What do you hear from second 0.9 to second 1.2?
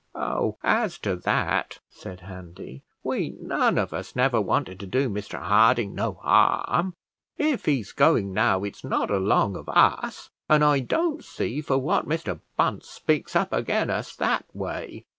to